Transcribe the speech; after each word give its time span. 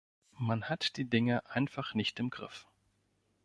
Man 0.39 0.63
hat 0.63 0.97
die 0.97 1.05
Dinge 1.07 1.45
einfach 1.51 1.93
nicht 1.93 2.19
im 2.19 2.31
Griff. 2.31 2.65